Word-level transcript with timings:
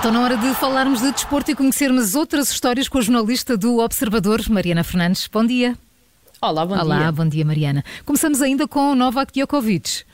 Então, 0.00 0.10
na 0.10 0.22
hora 0.22 0.34
de 0.34 0.54
falarmos 0.54 1.02
de 1.02 1.12
desporto 1.12 1.50
e 1.50 1.54
conhecermos 1.54 2.14
outras 2.14 2.50
histórias 2.50 2.88
com 2.88 2.96
a 2.96 3.02
jornalista 3.02 3.54
do 3.54 3.80
Observador, 3.80 4.40
Mariana 4.48 4.82
Fernandes. 4.82 5.28
Bom 5.30 5.44
dia. 5.44 5.76
Olá, 6.40 6.64
bom 6.64 6.72
Olá, 6.72 6.82
dia. 6.82 6.94
Olá, 6.94 7.12
bom 7.12 7.28
dia, 7.28 7.44
Mariana. 7.44 7.84
Começamos 8.06 8.40
ainda 8.40 8.66
com 8.66 8.92
o 8.92 8.94
Novak 8.94 9.30
Djokovic. 9.30 10.06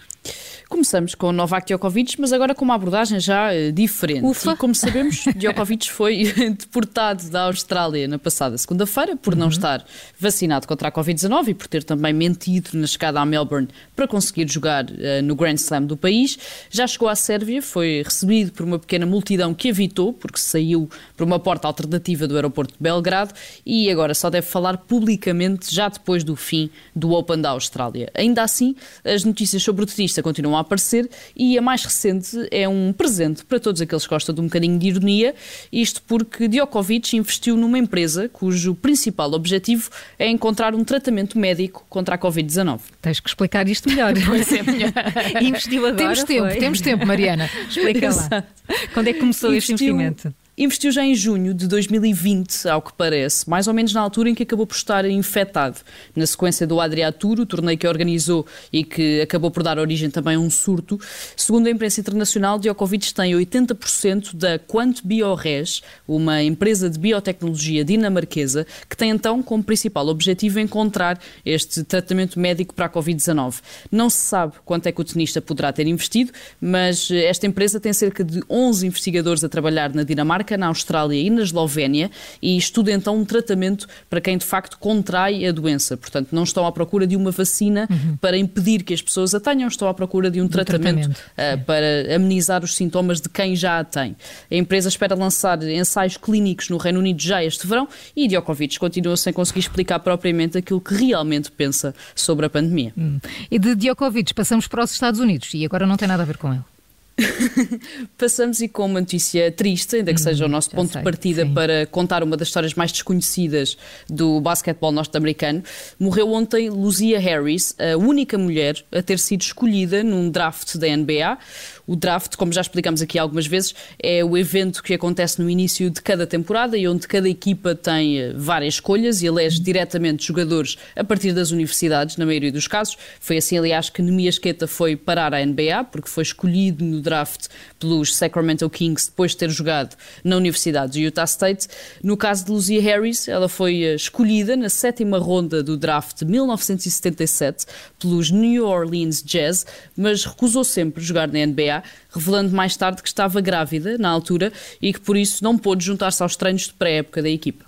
Começamos 0.68 1.14
com 1.14 1.30
Novak 1.30 1.66
Djokovic, 1.66 2.20
mas 2.20 2.32
agora 2.32 2.52
com 2.54 2.64
uma 2.64 2.75
abordagem 2.75 3.20
já 3.20 3.50
uh, 3.52 3.70
diferente. 3.72 4.25
Ufa. 4.25 4.52
E 4.52 4.56
como 4.56 4.75
sabemos, 4.75 5.25
Djokovic 5.36 5.90
foi 5.90 6.25
deportado 6.58 7.30
da 7.30 7.43
Austrália 7.45 8.08
na 8.08 8.18
passada 8.18 8.58
segunda-feira 8.58 9.16
por 9.16 9.34
Uhum. 9.34 9.40
não 9.40 9.48
estar 9.48 9.84
vacinado 10.18 10.66
contra 10.66 10.89
a 10.89 10.93
Covid-19 10.93 11.48
e 11.48 11.54
por 11.54 11.66
ter 11.68 11.84
também 11.84 12.12
mentido 12.12 12.70
na 12.75 12.86
chegada 12.86 13.20
a 13.20 13.25
Melbourne 13.26 13.68
para 13.94 14.08
conseguir 14.08 14.48
jogar 14.50 14.84
uh, 14.86 15.22
no 15.22 15.36
Grand 15.36 15.54
Slam 15.54 15.82
do 15.85 15.96
país. 15.96 16.36
Já 16.71 16.86
chegou 16.86 17.08
à 17.08 17.14
Sérvia, 17.14 17.63
foi 17.63 18.02
recebido 18.04 18.50
por 18.52 18.64
uma 18.64 18.79
pequena 18.79 19.07
multidão 19.07 19.54
que 19.54 19.68
evitou, 19.68 20.13
porque 20.13 20.38
saiu 20.38 20.90
por 21.16 21.24
uma 21.24 21.38
porta 21.38 21.68
alternativa 21.68 22.27
do 22.27 22.35
aeroporto 22.35 22.74
de 22.74 22.82
Belgrado 22.82 23.32
e 23.64 23.88
agora 23.90 24.14
só 24.14 24.29
deve 24.30 24.46
falar 24.46 24.79
publicamente 24.79 25.72
já 25.72 25.88
depois 25.88 26.24
do 26.24 26.35
fim 26.35 26.68
do 26.94 27.13
Open 27.13 27.40
da 27.40 27.50
Austrália. 27.50 28.11
Ainda 28.14 28.43
assim, 28.43 28.74
as 29.04 29.22
notícias 29.22 29.63
sobre 29.63 29.85
o 29.85 29.86
tenista 29.86 30.15
continuam 30.22 30.56
a 30.56 30.61
aparecer 30.61 31.08
e 31.34 31.56
a 31.58 31.62
mais 31.62 31.84
recente 31.84 32.36
é 32.50 32.69
um 32.69 32.92
presente 32.92 33.44
para 33.44 33.58
todos 33.61 33.80
aqueles 33.80 34.05
que 34.05 34.11
gostam 34.11 34.34
de 34.34 34.41
um 34.41 34.44
bocadinho 34.44 34.78
de 34.78 34.88
ironia, 34.88 35.34
isto 35.72 36.02
porque 36.02 36.48
Djokovic 36.48 37.16
investiu 37.16 37.56
numa 37.56 37.78
empresa 37.78 38.28
cujo 38.33 38.74
principal 38.74 39.33
objetivo 39.33 39.91
é 40.19 40.28
encontrar 40.28 40.74
um 40.74 40.84
tratamento 40.84 41.38
médico 41.38 41.84
contra 41.88 42.14
a 42.14 42.19
Covid-19. 42.19 42.80
Tens 43.00 43.20
que 43.20 43.28
explicar 43.28 43.69
isto 43.69 43.88
melhor. 43.88 44.12
Pois 44.27 44.52
é, 44.52 44.62
melhor. 44.62 44.92
Investiu 45.41 45.86
agora. 45.86 45.97
temos 45.97 46.24
tempo, 46.24 46.48
foi? 46.50 46.58
temos 46.58 46.80
tempo, 46.80 47.06
Mariana. 47.06 47.48
Explica 47.69 48.08
lá. 48.14 48.44
Quando 48.92 49.08
é 49.08 49.12
que 49.12 49.20
começou 49.20 49.54
este 49.54 49.72
Investiu- 49.72 49.94
investimento? 49.94 50.34
Investiu 50.58 50.90
já 50.90 51.04
em 51.04 51.14
junho 51.14 51.52
de 51.52 51.68
2020, 51.68 52.66
ao 52.66 52.80
que 52.80 52.90
parece, 52.90 53.46
mais 53.48 53.68
ou 53.68 53.74
menos 53.74 53.92
na 53.92 54.00
altura 54.00 54.30
em 54.30 54.34
que 54.34 54.42
acabou 54.42 54.66
por 54.66 54.74
estar 54.74 55.04
infectado. 55.04 55.80
Na 56.14 56.26
sequência 56.26 56.66
do 56.66 56.80
Adria 56.80 57.12
Tour, 57.12 57.40
o 57.40 57.44
torneio 57.44 57.76
que 57.76 57.86
organizou 57.86 58.46
e 58.72 58.82
que 58.82 59.20
acabou 59.20 59.50
por 59.50 59.62
dar 59.62 59.78
origem 59.78 60.08
também 60.08 60.34
a 60.34 60.38
um 60.38 60.48
surto. 60.48 60.98
Segundo 61.36 61.66
a 61.66 61.70
imprensa 61.70 62.00
internacional, 62.00 62.58
Djokovic 62.58 63.12
tem 63.12 63.34
80% 63.34 64.34
da 64.34 64.58
Quant 64.58 65.02
Biores, 65.04 65.82
uma 66.08 66.42
empresa 66.42 66.88
de 66.88 66.98
biotecnologia 66.98 67.84
dinamarquesa, 67.84 68.66
que 68.88 68.96
tem 68.96 69.10
então 69.10 69.42
como 69.42 69.62
principal 69.62 70.08
objetivo 70.08 70.58
encontrar 70.58 71.20
este 71.44 71.84
tratamento 71.84 72.41
médico 72.41 72.74
para 72.74 72.86
a 72.86 72.88
Covid-19. 72.88 73.56
Não 73.92 74.08
se 74.08 74.20
sabe 74.20 74.54
quanto 74.64 74.86
é 74.86 74.92
que 74.92 75.02
o 75.02 75.04
tenista 75.04 75.42
poderá 75.42 75.70
ter 75.70 75.86
investido, 75.86 76.32
mas 76.58 77.10
esta 77.10 77.46
empresa 77.46 77.78
tem 77.78 77.92
cerca 77.92 78.24
de 78.24 78.42
11 78.48 78.86
investigadores 78.86 79.44
a 79.44 79.50
trabalhar 79.50 79.92
na 79.92 80.02
Dinamarca, 80.02 80.45
na 80.55 80.66
Austrália 80.66 81.19
e 81.19 81.30
na 81.30 81.42
Eslovénia 81.42 82.11
e 82.42 82.56
estuda 82.56 82.92
então 82.92 83.16
um 83.16 83.25
tratamento 83.25 83.86
para 84.11 84.20
quem 84.20 84.36
de 84.36 84.44
facto 84.44 84.78
contrai 84.78 85.47
a 85.47 85.53
doença. 85.53 85.97
Portanto, 85.97 86.28
não 86.33 86.42
estão 86.42 86.66
à 86.66 86.72
procura 86.72 87.06
de 87.06 87.16
uma 87.16 87.30
vacina 87.30 87.88
para 88.20 88.36
impedir 88.36 88.83
que 88.83 88.92
as 88.92 89.00
pessoas 89.00 89.34
a 89.34 89.41
tenham, 89.41 89.69
estão 89.69 89.88
à 89.88 89.94
procura 89.94 90.30
de 90.30 90.41
um 90.41 90.48
tratamento, 90.48 91.08
tratamento, 91.08 91.20
eh, 91.36 91.56
para 91.56 92.14
amenizar 92.14 92.62
os 92.62 92.75
sintomas 92.75 93.20
de 93.20 93.28
quem 93.28 93.56
já 93.56 93.78
a 93.78 93.84
tem. 93.84 94.16
A 94.50 94.55
empresa 94.55 94.88
espera 94.88 95.14
lançar 95.14 95.62
ensaios 95.62 96.16
clínicos 96.16 96.69
no 96.69 96.77
Reino 96.77 96.98
Unido 96.98 97.22
já 97.22 97.42
este 97.42 97.66
verão 97.66 97.88
e 98.14 98.28
Djokovic 98.28 98.78
continua 98.78 99.16
sem 99.16 99.33
conseguir 99.33 99.60
explicar 99.60 100.00
propriamente 100.00 100.58
aquilo 100.58 100.81
que 100.81 100.94
realmente 100.94 101.50
pensa 101.50 101.94
sobre 102.14 102.47
a 102.47 102.50
pandemia. 102.50 102.92
Hum. 102.97 103.19
E 103.50 103.58
de 103.58 103.75
Djokovic 103.75 104.34
passamos 104.34 104.66
para 104.66 104.84
os 104.84 104.92
Estados 104.92 105.20
Unidos 105.20 105.55
e 105.55 105.64
agora 105.64 105.86
não 105.86 105.97
tem 105.97 106.08
nada 106.08 106.22
a 106.22 106.27
ver 106.27 106.36
com 106.36 106.53
ele. 106.53 106.75
Passamos 108.19 108.61
e 108.61 108.69
com 108.69 108.84
uma 108.84 109.00
notícia 109.00 109.50
triste, 109.50 109.97
ainda 109.97 110.12
que 110.12 110.20
seja 110.20 110.45
o 110.45 110.48
nosso 110.48 110.70
ponto 110.70 110.92
sei, 110.92 111.00
de 111.00 111.05
partida 111.05 111.47
sim. 111.47 111.54
para 111.54 111.87
contar 111.87 112.22
uma 112.22 112.37
das 112.37 112.49
histórias 112.49 112.75
mais 112.75 112.93
desconhecidas 112.93 113.78
do 114.09 114.41
basquetebol 114.41 114.93
norte-americano. 114.93 115.62
Morreu 115.99 116.32
ontem 116.32 116.69
Luzia 116.69 117.19
Harris, 117.19 117.75
a 117.78 117.97
única 117.97 118.37
mulher 118.37 118.84
a 118.93 119.00
ter 119.00 119.19
sido 119.19 119.41
escolhida 119.41 120.05
num 120.05 120.31
draft 120.31 120.76
da 120.76 120.94
NBA. 120.94 121.38
O 121.87 121.94
draft, 121.94 122.34
como 122.37 122.53
já 122.53 122.60
explicamos 122.60 123.00
aqui 123.00 123.19
algumas 123.19 123.47
vezes, 123.47 123.75
é 124.03 124.25
o 124.25 124.37
evento 124.37 124.82
que 124.82 124.93
acontece 124.93 125.41
no 125.41 125.49
início 125.49 125.88
de 125.88 126.03
cada 126.03 126.26
temporada 126.26 126.76
e 126.76 126.87
onde 126.88 127.06
cada 127.06 127.28
equipa 127.28 127.76
tem 127.76 128.19
eh, 128.19 128.32
várias 128.34 128.75
escolhas 128.75 129.22
e 129.22 129.26
elege 129.26 129.60
diretamente 129.60 130.26
jogadores 130.26 130.76
a 130.97 131.05
partir 131.05 131.32
das 131.32 131.53
universidades, 131.53 132.16
na 132.16 132.26
maioria 132.26 132.50
dos 132.50 132.66
casos. 132.66 132.99
Foi 133.21 133.37
assim, 133.37 133.56
aliás, 133.56 133.88
que 133.88 134.03
Nemias 134.03 134.37
Queta 134.37 134.66
foi 134.66 134.97
parar 134.97 135.32
à 135.32 135.44
NBA, 135.44 135.84
porque 135.84 136.09
foi 136.09 136.25
escolhido 136.25 136.84
no 136.84 137.00
draft 137.06 137.47
pelos 137.78 138.15
Sacramento 138.15 138.69
Kings 138.69 139.09
depois 139.09 139.31
de 139.31 139.39
ter 139.39 139.50
jogado 139.50 139.97
na 140.25 140.37
Universidade 140.37 140.94
de 140.94 141.03
Utah 141.03 141.25
State. 141.25 141.69
No 142.03 142.17
caso 142.17 142.44
de 142.44 142.50
Luzia 142.50 142.83
Harris, 142.83 143.28
ela 143.28 143.49
foi 143.49 143.83
eh, 143.83 143.94
escolhida 143.94 144.56
na 144.56 144.69
sétima 144.69 145.19
ronda 145.19 145.62
do 145.62 145.77
draft 145.77 146.19
de 146.19 146.25
1977 146.25 147.67
pelos 147.99 148.31
New 148.31 148.67
Orleans 148.67 149.22
Jazz, 149.22 149.65
mas 149.97 150.25
recusou 150.25 150.65
sempre 150.65 151.03
jogar 151.03 151.28
na 151.28 151.47
NBA, 151.47 151.83
revelando 152.11 152.55
mais 152.55 152.77
tarde 152.77 153.03
que 153.03 153.09
estava 153.09 153.41
grávida 153.41 153.97
na 153.97 154.09
altura 154.09 154.53
e 154.83 154.93
que 154.93 155.00
por 155.00 155.17
isso 155.17 155.44
não 155.44 155.56
pôde 155.56 155.84
juntar-se 155.84 156.23
aos 156.23 156.34
treinos 156.34 156.62
de 156.62 156.75
pré-época 156.75 157.23
da 157.23 157.31
equipa. 157.31 157.65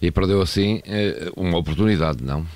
E 0.00 0.10
perdeu 0.10 0.40
assim 0.40 0.80
eh, 0.86 1.30
uma 1.36 1.58
oportunidade, 1.58 2.22
não? 2.22 2.46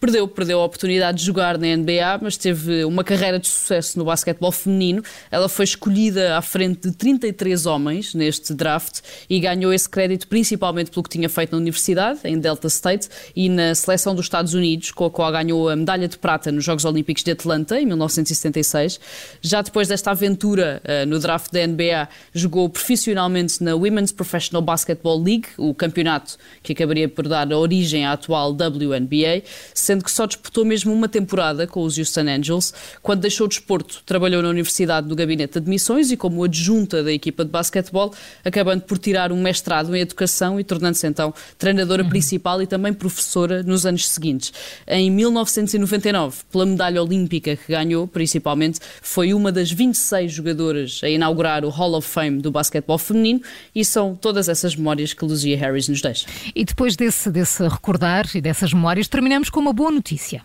Perdeu, 0.00 0.28
perdeu 0.28 0.60
a 0.60 0.64
oportunidade 0.64 1.18
de 1.18 1.24
jogar 1.24 1.58
na 1.58 1.66
NBA, 1.76 2.20
mas 2.22 2.36
teve 2.36 2.84
uma 2.84 3.02
carreira 3.02 3.38
de 3.38 3.48
sucesso 3.48 3.98
no 3.98 4.04
basquetebol 4.04 4.52
feminino. 4.52 5.02
Ela 5.28 5.48
foi 5.48 5.64
escolhida 5.64 6.36
à 6.36 6.42
frente 6.42 6.88
de 6.88 6.94
33 6.94 7.66
homens 7.66 8.14
neste 8.14 8.54
draft 8.54 9.00
e 9.28 9.40
ganhou 9.40 9.72
esse 9.72 9.88
crédito 9.88 10.28
principalmente 10.28 10.92
pelo 10.92 11.02
que 11.02 11.10
tinha 11.10 11.28
feito 11.28 11.50
na 11.50 11.58
universidade, 11.58 12.20
em 12.24 12.38
Delta 12.38 12.68
State, 12.68 13.08
e 13.34 13.48
na 13.48 13.74
seleção 13.74 14.14
dos 14.14 14.26
Estados 14.26 14.54
Unidos, 14.54 14.92
com 14.92 15.04
a 15.04 15.10
qual 15.10 15.32
ganhou 15.32 15.68
a 15.68 15.74
medalha 15.74 16.06
de 16.06 16.16
prata 16.16 16.52
nos 16.52 16.64
Jogos 16.64 16.84
Olímpicos 16.84 17.24
de 17.24 17.32
Atlanta, 17.32 17.80
em 17.80 17.86
1976. 17.86 19.00
Já 19.42 19.62
depois 19.62 19.88
desta 19.88 20.12
aventura 20.12 20.80
eh, 20.84 21.04
no 21.06 21.18
draft 21.18 21.50
da 21.50 21.66
NBA, 21.66 22.08
jogou 22.32 22.68
profissionalmente 22.68 23.62
na 23.64 23.74
Women's 23.74 24.12
Professional 24.12 24.62
Basketball 24.62 25.20
League, 25.20 25.48
o 25.56 25.74
campeonato 25.74 26.36
que 26.62 26.72
acabaria 26.72 27.08
por 27.08 27.26
dar 27.26 27.52
origem 27.52 28.06
à 28.06 28.12
atual 28.12 28.52
WNBA, 28.52 29.42
sendo 29.74 30.04
que 30.04 30.10
só 30.10 30.26
disputou 30.26 30.64
mesmo 30.64 30.92
uma 30.92 31.08
temporada 31.08 31.66
com 31.66 31.82
os 31.82 31.98
Houston 31.98 32.28
Angels. 32.28 32.72
Quando 33.02 33.20
deixou 33.20 33.46
o 33.46 33.48
desporto, 33.48 34.02
trabalhou 34.04 34.42
na 34.42 34.48
Universidade 34.48 35.08
no 35.08 35.14
Gabinete 35.14 35.52
de 35.52 35.58
Admissões 35.58 36.10
e 36.10 36.16
como 36.16 36.42
adjunta 36.44 37.02
da 37.02 37.12
equipa 37.12 37.44
de 37.44 37.50
basquetebol, 37.50 38.12
acabando 38.44 38.82
por 38.82 38.98
tirar 38.98 39.32
um 39.32 39.40
mestrado 39.40 39.94
em 39.94 40.00
Educação 40.00 40.58
e 40.58 40.64
tornando-se 40.64 41.06
então 41.06 41.32
treinadora 41.56 42.04
principal 42.04 42.60
e 42.62 42.66
também 42.66 42.92
professora 42.92 43.62
nos 43.62 43.86
anos 43.86 44.08
seguintes. 44.08 44.52
Em 44.86 45.10
1999, 45.10 46.38
pela 46.50 46.66
medalha 46.66 47.02
olímpica 47.02 47.56
que 47.56 47.72
ganhou, 47.72 48.06
principalmente, 48.06 48.80
foi 49.02 49.32
uma 49.34 49.52
das 49.52 49.70
26 49.70 50.32
jogadoras 50.32 51.00
a 51.02 51.08
inaugurar 51.08 51.64
o 51.64 51.68
Hall 51.68 51.94
of 51.94 52.08
Fame 52.08 52.40
do 52.40 52.50
basquetebol 52.50 52.98
feminino 52.98 53.40
e 53.74 53.84
são 53.84 54.14
todas 54.14 54.48
essas 54.48 54.74
memórias 54.74 55.12
que 55.12 55.24
Luzia 55.24 55.56
Harris 55.56 55.88
nos 55.88 56.00
deixa. 56.00 56.26
E 56.54 56.64
depois 56.64 56.96
desse, 56.96 57.30
desse 57.30 57.62
recordar 57.66 58.26
e 58.34 58.40
dessas 58.40 58.72
memórias, 58.72 59.06
terminamos 59.06 59.37
com 59.48 59.60
uma 59.60 59.72
boa 59.72 59.92
notícia. 59.92 60.42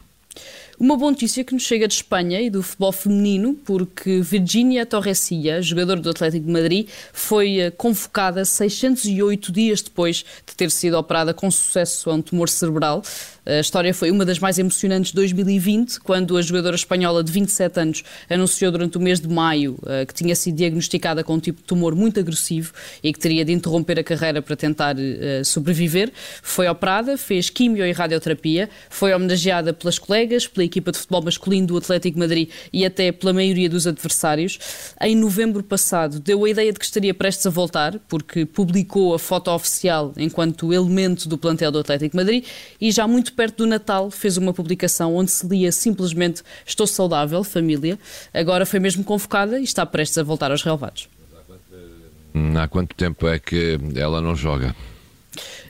Uma 0.79 0.97
boa 0.97 1.11
notícia 1.11 1.43
que 1.43 1.53
nos 1.53 1.63
chega 1.63 1.87
de 1.87 1.93
Espanha 1.93 2.41
e 2.41 2.49
do 2.49 2.63
futebol 2.63 2.91
feminino, 2.91 3.53
porque 3.63 4.21
Virginia 4.21 4.85
Torrecilla, 4.87 5.61
jogadora 5.61 6.01
do 6.01 6.09
Atlético 6.09 6.47
de 6.47 6.51
Madrid, 6.51 6.89
foi 7.11 7.59
eh, 7.59 7.71
convocada 7.71 8.43
608 8.43 9.51
dias 9.51 9.83
depois 9.83 10.25
de 10.45 10.55
ter 10.55 10.71
sido 10.71 10.97
operada 10.97 11.31
com 11.31 11.49
sucesso 11.51 12.09
a 12.09 12.15
um 12.15 12.21
tumor 12.23 12.49
cerebral. 12.49 13.03
A 13.45 13.59
história 13.59 13.93
foi 13.93 14.09
uma 14.09 14.23
das 14.23 14.39
mais 14.39 14.57
emocionantes 14.57 15.11
de 15.11 15.15
2020, 15.15 15.99
quando 15.99 16.37
a 16.37 16.41
jogadora 16.41 16.77
espanhola 16.77 17.21
de 17.23 17.31
27 17.31 17.79
anos 17.79 18.03
anunciou 18.29 18.71
durante 18.71 18.97
o 18.97 19.01
mês 19.01 19.19
de 19.19 19.27
maio 19.27 19.77
eh, 19.85 20.05
que 20.05 20.13
tinha 20.13 20.33
sido 20.33 20.55
diagnosticada 20.55 21.23
com 21.23 21.35
um 21.35 21.39
tipo 21.39 21.59
de 21.59 21.65
tumor 21.65 21.93
muito 21.93 22.19
agressivo 22.19 22.73
e 23.03 23.13
que 23.13 23.19
teria 23.19 23.45
de 23.45 23.51
interromper 23.51 23.99
a 23.99 24.03
carreira 24.03 24.41
para 24.41 24.55
tentar 24.55 24.95
eh, 24.97 25.43
sobreviver. 25.43 26.11
Foi 26.41 26.67
operada, 26.67 27.15
fez 27.17 27.49
quimio 27.49 27.85
e 27.85 27.91
radioterapia, 27.91 28.69
foi 28.89 29.13
homenageada 29.13 29.73
pelas 29.73 29.99
colegas, 29.99 30.47
pela 30.47 30.62
equipa 30.63 30.91
de 30.91 30.97
futebol 30.97 31.23
masculino 31.23 31.67
do 31.67 31.77
Atlético 31.77 32.19
Madrid 32.19 32.49
e 32.71 32.85
até 32.85 33.11
pela 33.11 33.33
maioria 33.33 33.69
dos 33.69 33.87
adversários. 33.87 34.59
Em 35.01 35.15
novembro 35.15 35.63
passado, 35.63 36.19
deu 36.19 36.43
a 36.45 36.49
ideia 36.49 36.71
de 36.71 36.79
que 36.79 36.85
estaria 36.85 37.13
prestes 37.13 37.45
a 37.45 37.49
voltar, 37.49 37.99
porque 38.07 38.45
publicou 38.45 39.13
a 39.13 39.19
foto 39.19 39.51
oficial 39.51 40.13
enquanto 40.17 40.73
elemento 40.73 41.27
do 41.27 41.37
plantel 41.37 41.71
do 41.71 41.79
Atlético 41.79 42.15
Madrid 42.15 42.45
e 42.79 42.91
já 42.91 43.07
muito 43.07 43.33
perto 43.33 43.57
do 43.57 43.67
Natal 43.67 44.09
fez 44.09 44.37
uma 44.37 44.53
publicação 44.53 45.15
onde 45.15 45.31
se 45.31 45.47
lia 45.47 45.71
simplesmente 45.71 46.43
Estou 46.65 46.87
saudável, 46.87 47.43
família. 47.43 47.99
Agora 48.33 48.65
foi 48.65 48.79
mesmo 48.79 49.03
convocada 49.03 49.59
e 49.59 49.63
está 49.63 49.85
prestes 49.85 50.17
a 50.17 50.23
voltar 50.23 50.51
aos 50.51 50.63
relevados. 50.63 51.07
Hum, 52.33 52.57
Há 52.57 52.67
quanto 52.67 52.95
tempo 52.95 53.27
é 53.27 53.37
que 53.37 53.77
ela 53.95 54.21
não 54.21 54.35
joga? 54.35 54.75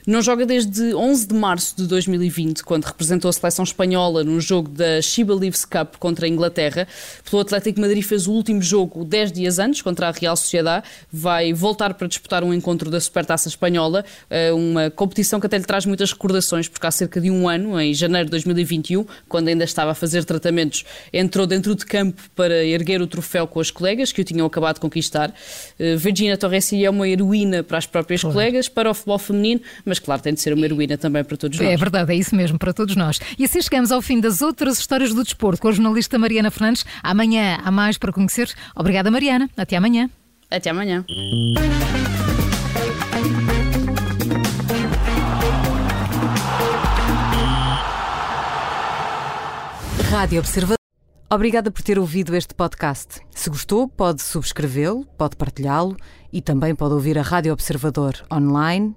Não 0.06 0.20
joga 0.20 0.44
desde 0.44 0.94
11 0.94 1.28
de 1.28 1.34
março 1.34 1.74
de 1.78 1.86
2020, 1.86 2.62
quando 2.62 2.84
representou 2.84 3.30
a 3.30 3.32
seleção 3.32 3.62
espanhola 3.62 4.22
num 4.22 4.38
jogo 4.38 4.68
da 4.68 5.00
She 5.00 5.24
Believes 5.24 5.64
Cup 5.64 5.96
contra 5.98 6.26
a 6.26 6.28
Inglaterra. 6.28 6.86
Pelo 7.28 7.40
Atlético 7.40 7.80
Madrid 7.80 8.04
fez 8.04 8.26
o 8.26 8.32
último 8.32 8.60
jogo 8.60 9.02
10 9.02 9.32
dias 9.32 9.58
antes, 9.58 9.80
contra 9.80 10.08
a 10.08 10.10
Real 10.10 10.36
Sociedade. 10.36 10.84
Vai 11.10 11.54
voltar 11.54 11.94
para 11.94 12.06
disputar 12.06 12.44
um 12.44 12.52
encontro 12.52 12.90
da 12.90 13.00
Supertaça 13.00 13.48
Espanhola, 13.48 14.04
eh, 14.28 14.52
uma 14.52 14.90
competição 14.90 15.40
que 15.40 15.46
até 15.46 15.56
lhe 15.56 15.64
traz 15.64 15.86
muitas 15.86 16.12
recordações, 16.12 16.68
porque 16.68 16.86
há 16.86 16.90
cerca 16.90 17.18
de 17.18 17.30
um 17.30 17.48
ano, 17.48 17.80
em 17.80 17.94
janeiro 17.94 18.26
de 18.26 18.32
2021, 18.32 19.06
quando 19.26 19.48
ainda 19.48 19.64
estava 19.64 19.92
a 19.92 19.94
fazer 19.94 20.22
tratamentos, 20.26 20.84
entrou 21.14 21.46
dentro 21.46 21.74
de 21.74 21.86
campo 21.86 22.20
para 22.36 22.62
erguer 22.62 23.00
o 23.00 23.06
troféu 23.06 23.46
com 23.46 23.58
as 23.58 23.70
colegas 23.70 24.12
que 24.12 24.20
o 24.20 24.24
tinham 24.24 24.46
acabado 24.46 24.74
de 24.74 24.80
conquistar. 24.82 25.32
Eh, 25.78 25.96
Virginia 25.96 26.36
Torresi 26.36 26.84
é 26.84 26.90
uma 26.90 27.08
heroína 27.08 27.62
para 27.62 27.78
as 27.78 27.86
próprias 27.86 28.20
claro. 28.20 28.34
colegas, 28.34 28.68
para 28.68 28.90
o 28.90 28.92
futebol 28.92 29.18
feminino, 29.18 29.62
mas 29.94 29.98
claro, 30.00 30.20
tem 30.20 30.34
de 30.34 30.40
ser 30.40 30.52
uma 30.52 30.64
heroína 30.64 30.98
também 30.98 31.22
para 31.22 31.36
todos 31.36 31.56
nós. 31.56 31.68
É 31.68 31.76
verdade, 31.76 32.12
é 32.12 32.16
isso 32.16 32.34
mesmo, 32.34 32.58
para 32.58 32.72
todos 32.72 32.96
nós. 32.96 33.20
E 33.38 33.44
assim 33.44 33.62
chegamos 33.62 33.92
ao 33.92 34.02
fim 34.02 34.18
das 34.18 34.42
outras 34.42 34.76
histórias 34.76 35.14
do 35.14 35.22
desporto 35.22 35.62
com 35.62 35.68
a 35.68 35.72
jornalista 35.72 36.18
Mariana 36.18 36.50
Fernandes. 36.50 36.84
Amanhã 37.00 37.60
há 37.62 37.70
mais 37.70 37.96
para 37.96 38.12
conhecer. 38.12 38.52
Obrigada, 38.74 39.08
Mariana. 39.08 39.48
Até 39.56 39.76
amanhã. 39.76 40.10
Até 40.50 40.70
amanhã. 40.70 41.04
Rádio 50.10 50.40
Observador. 50.40 50.78
Obrigada 51.30 51.70
por 51.70 51.82
ter 51.82 52.00
ouvido 52.00 52.34
este 52.34 52.52
podcast. 52.52 53.20
Se 53.30 53.48
gostou, 53.48 53.86
pode 53.86 54.22
subscrevê-lo, 54.22 55.04
pode 55.16 55.36
partilhá-lo 55.36 55.96
e 56.32 56.42
também 56.42 56.74
pode 56.74 56.94
ouvir 56.94 57.16
a 57.16 57.22
Rádio 57.22 57.52
Observador 57.52 58.14
online 58.32 58.96